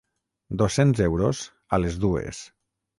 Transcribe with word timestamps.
Dos 0.61 0.79
cents 0.79 1.03
euros, 1.09 1.45
a 1.79 1.83
les 1.85 2.03
dues. 2.07 2.45